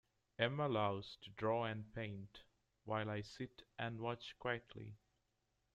[0.39, 2.41] Emma loves to draw and paint,
[2.85, 4.95] while I sit and watch quietly